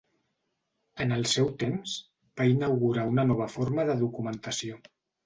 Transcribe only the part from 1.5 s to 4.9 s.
temps, va inaugurar una nova forma de documentació.